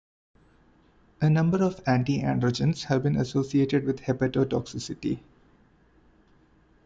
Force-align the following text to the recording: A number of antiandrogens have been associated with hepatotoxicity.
A 1.21 1.29
number 1.29 1.61
of 1.63 1.83
antiandrogens 1.83 2.85
have 2.85 3.03
been 3.03 3.15
associated 3.17 3.83
with 3.85 3.99
hepatotoxicity. 3.99 5.19